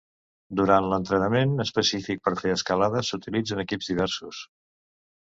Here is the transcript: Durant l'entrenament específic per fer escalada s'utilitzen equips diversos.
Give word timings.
Durant 0.59 0.87
l'entrenament 0.93 1.53
específic 1.65 2.25
per 2.29 2.35
fer 2.41 2.57
escalada 2.57 3.07
s'utilitzen 3.13 3.67
equips 3.69 3.95
diversos. 3.95 4.45